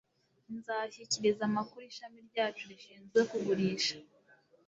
nzashyikiriza 0.57 1.43
amakuru 1.49 1.83
ishami 1.91 2.19
ryacu 2.29 2.63
rishinzwe 2.71 3.19
kugurisha 3.29 3.95